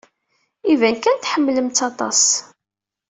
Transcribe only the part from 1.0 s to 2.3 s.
tḥemmlem-tt aṭas.